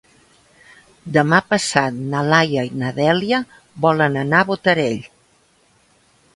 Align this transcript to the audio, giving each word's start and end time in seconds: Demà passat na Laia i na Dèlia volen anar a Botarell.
Demà 1.17 1.41
passat 1.49 1.99
na 2.15 2.23
Laia 2.31 2.65
i 2.69 2.73
na 2.85 2.91
Dèlia 2.97 3.43
volen 3.87 4.21
anar 4.25 4.43
a 4.43 4.51
Botarell. 4.51 5.01